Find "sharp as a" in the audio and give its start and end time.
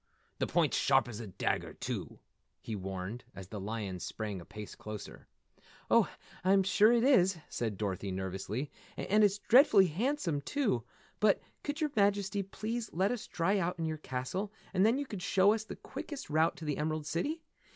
0.77-1.27